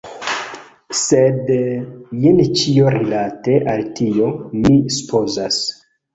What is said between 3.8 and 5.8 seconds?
tio, mi supozas.